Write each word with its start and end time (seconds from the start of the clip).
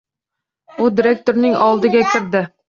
U 0.85 0.87
direktorning 1.01 1.59
oldiga 1.67 2.03
kirdi. 2.17 2.45